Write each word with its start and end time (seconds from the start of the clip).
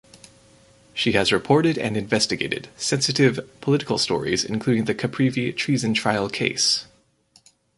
She 0.95 1.11
has 1.11 1.31
reported 1.31 1.77
and 1.77 1.95
investigated 1.95 2.69
sensitive 2.75 3.39
political 3.61 3.99
stories 3.99 4.43
including 4.43 4.85
the 4.85 4.95
Caprivi 4.95 5.55
treason 5.55 5.93
trial 5.93 6.27
case. 6.27 6.87